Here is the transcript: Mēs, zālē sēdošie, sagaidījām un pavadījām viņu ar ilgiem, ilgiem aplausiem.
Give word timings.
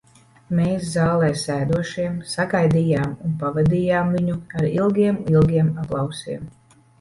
Mēs, 0.59 0.85
zālē 0.93 1.27
sēdošie, 1.41 2.05
sagaidījām 2.31 3.13
un 3.27 3.35
pavadījām 3.43 4.11
viņu 4.17 4.39
ar 4.63 4.67
ilgiem, 4.71 5.21
ilgiem 5.35 5.71
aplausiem. 5.85 6.51